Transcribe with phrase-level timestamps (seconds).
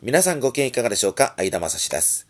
[0.00, 1.34] 皆さんご機嫌いかがでしょうか？
[1.36, 2.28] 相田正史です。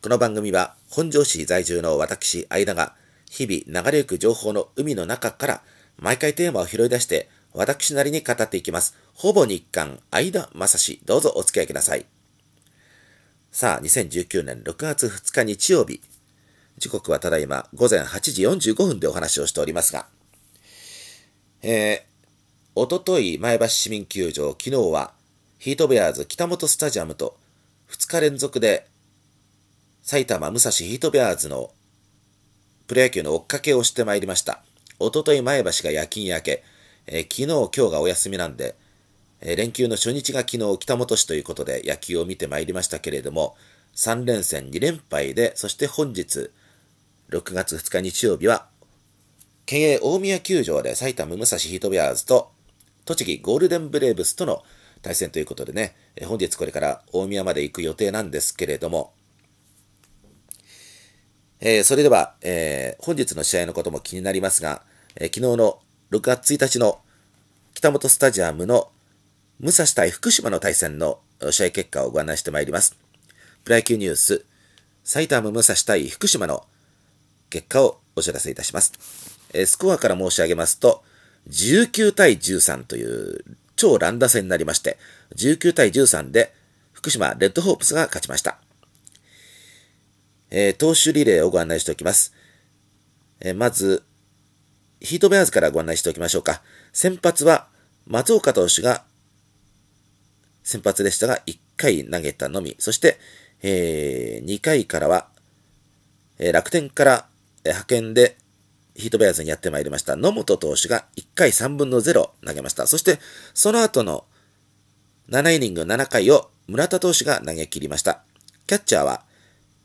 [0.00, 2.94] この番組は本庄市在住の私、相田が
[3.30, 5.62] 日々流れゆく情報の海の中から
[5.98, 8.96] 毎回テーマを拾い出して私なりに語っていきます。
[9.12, 12.06] ほぼ日刊相田正史、どうぞお付き合いください。
[13.50, 16.00] さあ、2019年6月2日日曜日。
[16.78, 20.06] 時刻はただいま午前8時45分でお話をしておりますが、
[21.60, 22.00] えー、
[22.74, 25.12] おととい前橋市民球場、昨日は
[25.62, 27.36] ヒートベアーズ北本スタジアムと
[27.88, 28.88] 2日連続で
[30.02, 31.70] 埼玉武蔵ヒートベアーズの
[32.88, 34.64] プロ野球の追っかけをしてまいりました。
[34.98, 36.64] おととい前橋が夜勤明け、
[37.06, 38.74] えー、昨日今日がお休みなんで、
[39.40, 43.54] えー、連休の初日が昨日北本市ということで野球を見てまいりましたけれども、
[43.94, 46.50] 3連戦2連敗で、そして本日、
[47.30, 48.66] 6月2日日曜日は、
[49.64, 52.50] 県営大宮球場で埼玉武蔵ヒートベアーズと、
[53.04, 54.64] 栃木ゴールデンブレーブスとの
[55.02, 59.12] 対戦ということでね、本日これから大宮まで行く予定なんですけれども、
[61.60, 64.82] えー、それでは、えー、本日の試合のことも気になりますが、
[65.16, 65.78] えー、昨日の
[66.10, 67.00] 6月1日の
[67.74, 68.90] 北本スタジアムの
[69.60, 72.96] 武蔵対福島の対戦の試合結果をご案内してまいります。
[73.64, 74.44] プロ野球ニュース、
[75.04, 76.64] 埼玉武蔵対福島の
[77.48, 78.92] 結果をお知らせいたします。
[79.52, 81.04] えスコアから申し上げますと、
[81.48, 83.44] 19対13という
[83.76, 84.98] 超乱打戦になりまして、
[85.36, 86.54] 19対13で
[86.92, 88.58] 福島レッドホープスが勝ちました。
[90.50, 92.34] えー、投手リレーをご案内しておきます。
[93.40, 94.02] えー、まず、
[95.00, 96.62] ヒートベアーズからご案内しておきましょうか。
[96.92, 97.68] 先発は
[98.06, 99.04] 松岡投手が
[100.62, 102.76] 先発でしたが、1回投げたのみ。
[102.78, 103.18] そして、
[103.62, 105.28] えー、2回からは、
[106.38, 107.26] えー、楽天から、
[107.64, 108.36] 派遣で
[108.94, 112.86] ヒートベアーズにやってまいりました野本投手が1回3分の0投げました。
[112.86, 113.18] そして、
[113.54, 114.24] その後の
[115.30, 118.22] 7イニング7回を村田投手が投げ切りました。
[118.66, 119.22] キャッチャーは、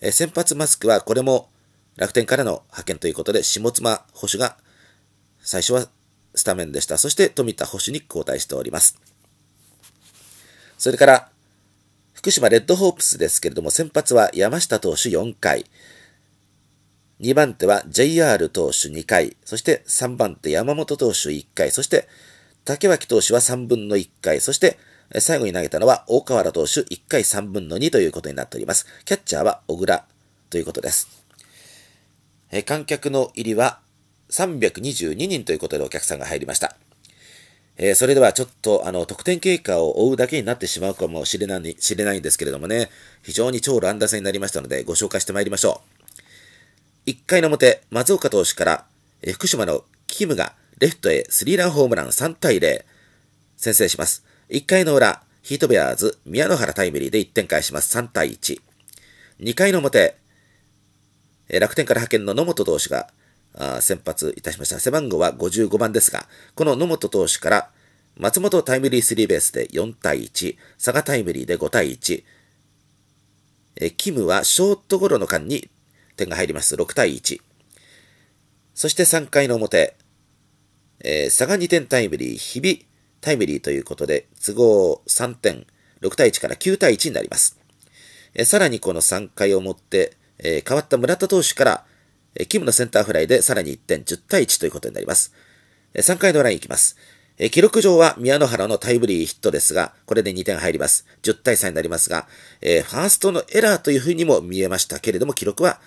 [0.00, 1.48] え先発マスクはこれも
[1.96, 4.56] 楽天からの派遣ということで、下妻捕手が
[5.40, 5.88] 最初は
[6.34, 6.98] スタメンでした。
[6.98, 8.98] そして富田捕手に交代しております。
[10.78, 11.28] それから、
[12.12, 15.64] 福島レッドホープスですけれども、先発は山下投手4回、
[17.20, 22.08] 2番手は JR 投手2回、そして3番手山本投手1回、そして
[22.64, 24.78] 竹脇投手は3分の1回、そして
[25.18, 28.86] 最後に投げたのは大河原投手1回3分の2ということになっております。
[29.04, 30.04] キャッチャーは小倉
[30.50, 31.08] ということです。
[32.50, 33.80] え観客の入りは
[34.30, 36.76] 322人ということでお客さんが入りました。
[37.78, 42.90] えー、それではちょっとあの得点経過を追うだけになってしまうかもしれない知れないんですけれどもね、
[43.22, 45.95] 非常に超乱打戦になりましたのでご紹介してまいりましょう。
[47.06, 48.84] 1回の表、松岡投手から、
[49.34, 52.84] 福島のキムがレフトへスリーランホームラン3対0、
[53.56, 54.24] 先制します。
[54.50, 57.96] 1回の裏、ヒートベアーズ、宮野原タイムリーで1点返します。
[57.96, 58.60] 3対1。
[59.38, 60.16] 2回の表、
[61.48, 63.08] 楽天から派遣の野本投手が
[63.80, 64.80] 先発いたしました。
[64.80, 67.70] 背番号は55番ですが、この野本投手から
[68.16, 72.24] 松本タイムリースリーベースで4対1、佐賀タイムリーで5対1、
[73.96, 75.70] キムはショートゴロの間に
[76.16, 76.74] 点が入ります。
[76.74, 77.40] 6対1。
[78.74, 79.96] そして3回の表、
[81.00, 82.78] えー、差が2点タイムリー、日々
[83.20, 85.66] タイムリーということで、都合3点、
[86.00, 87.58] 6対1から9対1になります。
[88.34, 91.84] えー、さらにこの3回をもって、えー、変わった村田投手から、
[92.34, 95.32] えー、キムのセンターフライでさらに1点、10対1ということになります。
[95.94, 96.96] えー、3回の裏に行きます。
[97.38, 101.06] え記録上は宮野原のタイムリーヒットですが、これで2点入ります。
[101.22, 102.26] 10対3になりますが、
[102.62, 105.80] えー、ファーストのエラーというふうにも見えましたけれども、記録は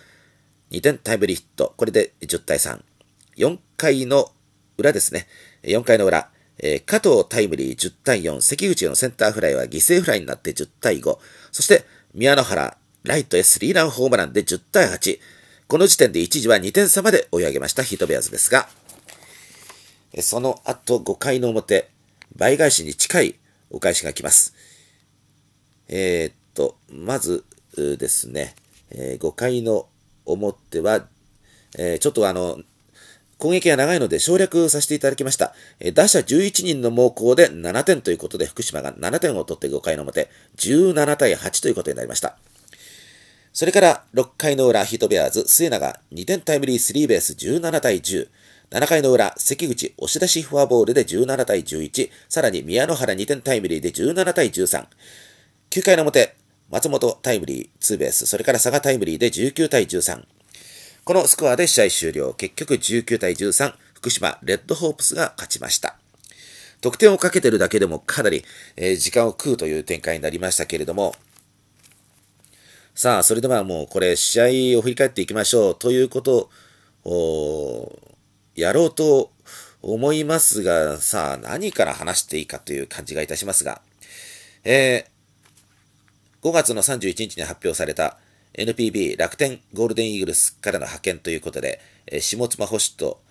[0.72, 1.74] 2点タイムリーヒット。
[1.78, 2.82] これで10対3。
[3.38, 4.32] 4回の
[4.78, 5.28] 裏ですね。
[5.64, 6.30] 4回の裏。
[6.62, 8.42] えー、加藤タイムリー10対4。
[8.42, 11.18] 関口のセンターフライは犠牲フライになって10対5。
[11.52, 15.20] そして、宮野原、ライトへスリーランホームランで10対8。
[15.68, 18.68] この時点で一時は2点差まで追い上げましたヒートベアーズですが、
[20.22, 21.90] その後5回の表、
[22.36, 23.36] 倍返しに近い
[23.70, 24.56] お返しが来ます。
[25.88, 27.46] えー、っと、まず
[27.76, 28.56] ですね、
[28.90, 29.88] えー、5回の
[30.32, 31.06] 思っては、
[31.78, 32.60] えー、ちょっとあの、
[33.40, 35.54] 攻撃が長いので省略させていただきました。
[35.80, 42.38] え打者11人の猛攻で7点ということで、福島が7点を取って5回の表、17対8ということになりました。
[43.54, 48.28] それから6回の裏、ヒートベアーズ、末永2点タイムリースリーベース17対10。
[48.72, 52.12] 7回の裏、関口押し出しフォアボールで17対11。
[52.28, 54.86] さらに宮野原2点タイムリーで17対13。
[55.72, 56.36] 9回の表、
[56.72, 60.24] 松本タイムリー、ツーベース、それから佐賀タイムリーで19対13。
[61.04, 62.34] このスコアで試合終了。
[62.36, 65.96] 結局19対13、福島レッドホープスが勝ちました。
[66.82, 68.46] 得点をかけてるだけでもかなり、
[68.78, 71.16] えー、時間を食うという展開になりましたけれども、
[72.94, 76.52] さあ、それではもうこれ、試合を振り返っていきましょうということ
[77.04, 77.98] を、
[78.56, 79.32] やろうと
[79.82, 83.82] 思いますが、さあ、何から話していいかという感じがいたしますが、
[84.64, 85.09] え、
[86.42, 88.18] 5月の31日に発表された
[88.54, 91.80] NPB 楽天ゴールデンイーグルスからの派遣ということで、
[92.20, 93.22] 下妻保守と、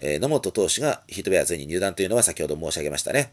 [0.00, 3.32] 野本投手がヒートベアーズに入団というのは先ほど申し上げましたね。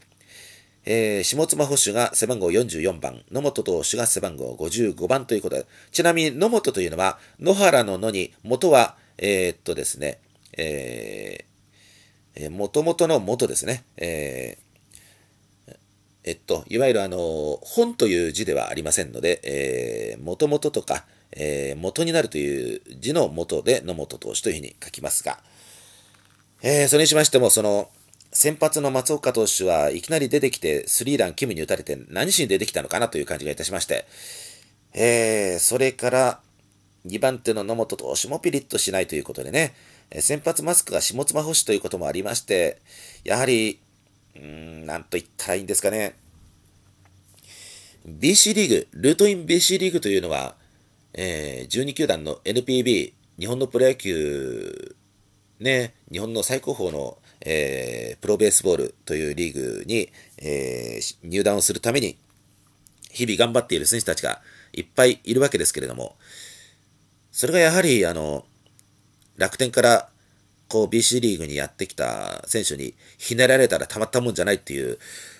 [0.88, 10.18] えー、下妻保守が背番号44番、野本投手が背番号55番ということで、ちなみに野本というのは、野原の野に、元は、えー、っとですね、
[10.56, 14.58] えー、もともとの元ですね、え、
[16.26, 25.38] えっと、いわゆるあの、本という字ではありませんので、えー、もともととか、えー、元になるという字の元で野本投手というふうに書きますが、
[26.62, 27.90] えー、それにしましても、その、
[28.32, 34.04] 先発の松岡投手はいきなり出てきて、スリーランキムに打たれて何しに出てきたのかなという感じがいたしまして、
[34.94, 36.40] えー、それから、
[37.06, 39.74] 2番手の野本投手もピリッとしないということでね、
[40.18, 42.78] 先発マスクが下妻保守ということもありまして、
[43.22, 43.78] やはり、
[44.40, 44.46] うー
[44.82, 46.16] ん、なんと言ったらいいんですかね。
[48.06, 50.54] BC リーグ、ルートイン BC リーグというのは、
[51.12, 54.94] えー、12球団の NPB、日本のプロ野球、
[55.58, 62.16] ね、日本の最高峰の、えー、プロベースボールというリーグに、えー、入団をするために、
[63.10, 64.40] 日々頑張っている選手たちが
[64.72, 66.16] いっぱいいるわけですけれども、
[67.32, 68.44] それがやはり、あの、
[69.36, 70.08] 楽天から
[70.68, 74.98] こう BC リーグにやってきた選手にひねられたらたまったもんじゃないっていう、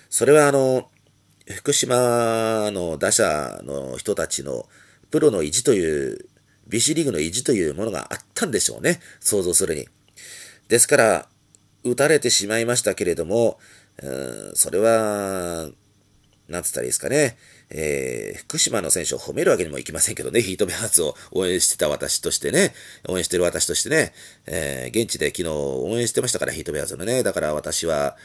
[0.09, 0.89] それはあの、
[1.49, 4.65] 福島の打者の人たちの
[5.11, 6.25] プロの意地という、
[6.69, 8.99] BC リーグの意地というものがあったんでしょうね。
[9.19, 9.87] 想像するに。
[10.67, 11.29] ですから、
[11.83, 13.59] 打たれてしまいましたけれども、
[14.01, 15.69] うんそれは、
[16.49, 17.37] なんつったらいいですかね。
[17.69, 22.73] えー、福島の選手を褒めるわけにもいきませんけどね、ヒートベアーズを応援してた私としてね、
[23.07, 24.13] 応援してる私としてね、
[24.45, 27.23] えー、現地で昨日応援してましたから、ヒートベアーズのね。
[27.23, 28.15] だから私は、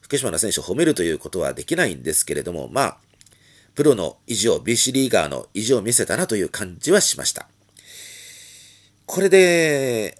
[0.00, 2.98] 福島の選手を褒めるということはできないんですけれども、まあ、
[3.74, 7.48] プロの意地を、BC リーガーの意地を見せたなという感じはしました。
[9.06, 10.18] これで、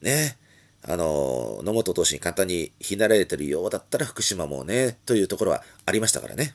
[0.00, 0.36] ね、
[0.82, 6.54] あの、野本投手に簡単にひなられてるようだったら福島もね、というところはありましたからね。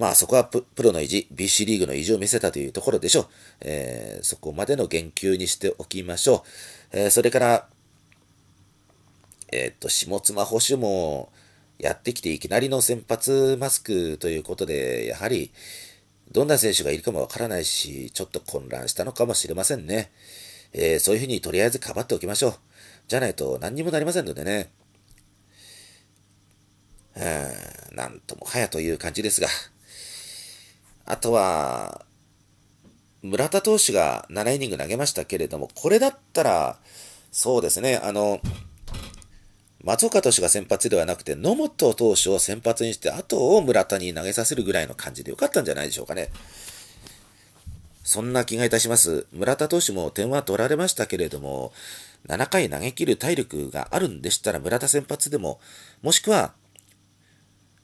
[0.00, 3.26] まあそこはプロの意地、BC リーグの意地を見せたというところでしょう。
[3.60, 6.98] えー、そこまでの言及にしておきましょう。
[6.98, 7.68] えー、それから、
[9.52, 11.30] えー、っと、下妻保守も
[11.78, 15.52] やってきていきなりの先発マスクということで、やはり、
[16.32, 20.12] どんな選手がいるかもわからないし、ちょっと混乱したのかもしれませんね。
[20.72, 22.54] えー、そういうふうにとりあえずかばっておきましょう。
[23.06, 24.70] じゃないと何にもなりませんのでね。
[27.92, 29.48] なんともはやという感じですが。
[31.06, 32.04] あとは、
[33.22, 36.78] 村田投手が7イニング投げましたけれども、これだったら、
[37.32, 38.40] そうですね、あの、
[39.82, 46.30] 松岡投手が先発ではなくて、野本投手を先発にして、あとを村田に投げさせるぐらいの感じでよかったんじゃないでしょうかね。
[48.04, 49.26] そんな気がいたします。
[49.32, 51.72] 村田投手も点は取られましたけれども、
[52.26, 55.60] 7回投げ切る体力があるんでしたら村田先発でも、
[56.02, 56.52] もしくは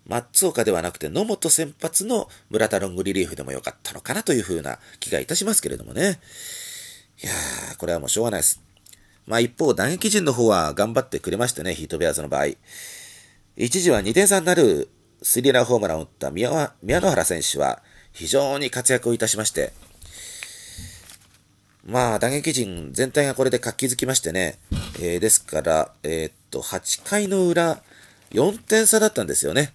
[0.07, 6.21] 松岡ではなくて野本先発の村田ロングリリーフでもよかったのかなというふうな気がいたしますけれどもね。
[7.23, 8.63] いやー、これはもうしょうがないです。
[9.27, 12.47] まあ一方、打撃陣の方は頑張ってくれましてね、ヒートベアーズの場合。
[13.57, 14.89] 一時は2点差になる
[15.23, 17.83] スリーラーホームランを打った宮宮野原選手は
[18.13, 19.73] 非常に活躍をいたしまして、
[21.85, 24.59] まあ打撃陣全体がこれで活気づきましてね、
[25.01, 27.83] えー、ですから、えー、っと、8回の裏、
[28.31, 29.73] 4点差だったんですよね。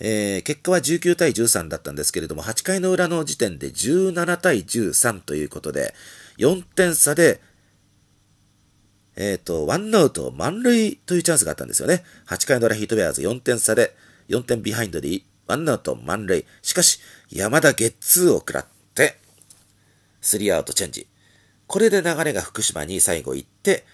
[0.00, 5.94] えー、結果は19対13だったんですけれども、8回の裏の時点で17対13ということで、
[6.38, 7.40] 4点差で、
[9.16, 12.02] えっ、ー、と、ワンアウト満塁というチャンスがあったんですよね。
[12.26, 13.94] 8回の裏ヒートベアーズ4点差で、
[14.30, 16.46] 4点ビハインドで、ワンアウト満塁。
[16.62, 19.18] しかし、山田ゲッツーを食らって、
[20.22, 21.06] スリーアウトチェンジ。
[21.66, 23.84] これで流れが福島に最後行って、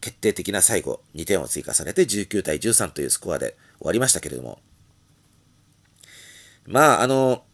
[0.00, 4.58] 決定的な最後、2点を追加されて19対13というスコアで終わりましたけれども、
[6.66, 7.44] まあ、あの、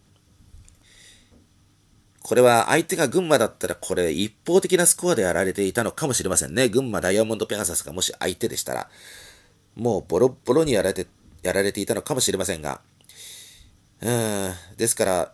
[2.22, 6.68] これは相手が群馬だったらこれ一方的なスコアでやられていたのかもしれませんね。
[6.68, 8.88] 群馬ダイヤモンドペガサスがもし相手でしたら、
[9.74, 11.08] もうボロボロにやられて、
[11.42, 12.80] やられていたのかもしれませんが、
[14.00, 15.32] うん、ですから、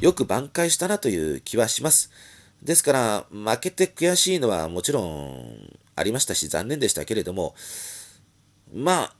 [0.00, 2.10] よく挽回したなという気はします。
[2.62, 7.54] ですから、負けて悔しいのはもちろんありましたし、残念でしたけれども、
[8.72, 9.14] まあ、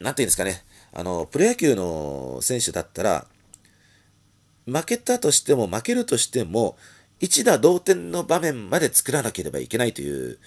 [0.00, 3.26] なんていうんですかね、あの、プロ野球の選手だったら、
[4.66, 6.76] 負けたとしても負けるとしても、
[7.20, 10.38] 一打同点の場面まで作らなければいけないという、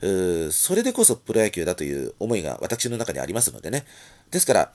[0.00, 3.84] うそれでこそプロ野球だという思いが私の中にありますのでね。
[4.30, 4.72] ですから、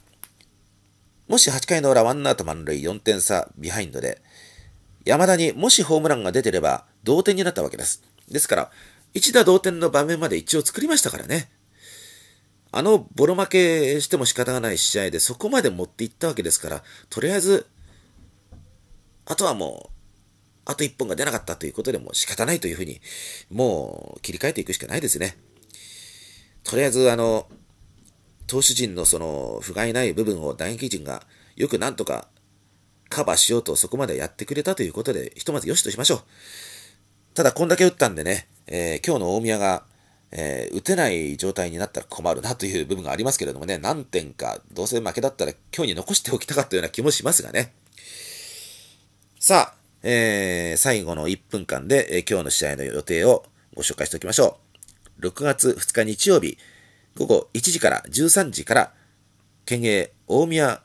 [1.28, 4.22] もし8回の裏ワンアウト満塁4点差ビハインドで、
[5.06, 8.04] 山田にもしホームランが出てれば同点になったわけです。
[8.30, 8.72] ですから、
[9.14, 11.50] 一打同点の場面まで一応作りましたからね。
[12.72, 17.68] あのボロ負けしても仕方がない試合でそこまで持っていったわけですから、とりあえず、
[19.26, 19.90] あとはもう、
[20.66, 23.02] あと1本が出なかったということでも仕方ないというふうに、
[23.52, 25.38] もう切り替えていくしかないですね。
[26.64, 27.48] とりあえず、あの、
[28.46, 31.24] 投手陣のその、不甲斐ない部分を打撃陣が
[31.56, 32.28] よくなんとか
[33.10, 36.24] カバーしようとそこまでやってくれたということで、ひとまずよしとしましょう。
[37.34, 39.84] ただ、こんだけ打ったんでね、えー、今日の大宮が、
[40.32, 47.74] えー、打てない状態になったら困るなという部分がありますけれどもね、何点か、どうせ負けだったら今日に残しておきたかったような気もしますがね。
[49.40, 54.60] さあ、えー、最後の1分間で、えー、今日の試合の予定をご紹介しておきましょ
[55.20, 55.28] う。
[55.28, 56.58] 6月2日日曜日、
[57.18, 58.94] 午後1時から13時から、
[59.66, 60.82] 県営大宮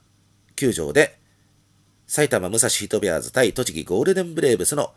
[0.57, 1.19] 球場で、
[2.07, 4.93] 埼玉武蔵ヒートベアーズ対栃木ゴールデンブレーブスの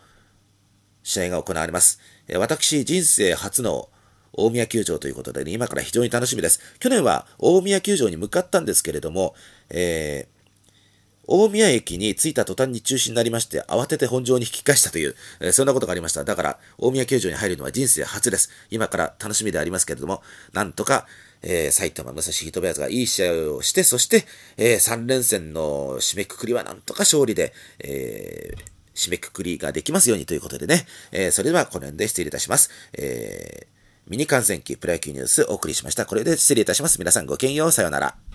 [1.03, 1.99] 試合が行われます。
[2.27, 3.89] え私、人生初の
[4.37, 6.61] 大宮球場ということで、ね、今から非常に楽しみです。
[6.79, 9.35] 去年は大宮球場に向かったんですけれども、
[9.69, 10.37] えー
[11.27, 16.23] 大宮駅に着いた途端に中止になりまして、慌てて本場に引き返したという、えー、そんなことがありました。
[16.23, 18.49] だから、大宮球場に入るのは人生初です。
[18.71, 21.05] 今から楽しみでありますけれども、なんとか、
[21.41, 24.25] えー、埼玉武蔵ヒートベアーズがいい試合をして、そして、
[24.55, 28.55] えー、3連戦の締めくくりはなんとか勝利で、え、
[28.95, 32.71] 締めくくりができますようにということでね、え、それではこの辺で失礼いたします。
[32.93, 33.76] えー、
[34.07, 36.05] ミニ観戦記プロ野球ニュースお送りしました。
[36.05, 36.97] これで失礼いたします。
[36.97, 37.71] 皆さんごきげんよう。
[37.71, 38.26] さようなら。